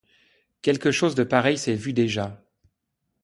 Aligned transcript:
Quelque 0.63 0.89
chose 0.89 1.13
de 1.13 1.23
pareil 1.23 1.59
s'est 1.59 1.75
vu 1.75 1.93
déjà. 1.93 2.43